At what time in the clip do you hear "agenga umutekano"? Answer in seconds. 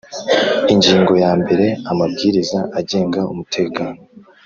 2.79-3.99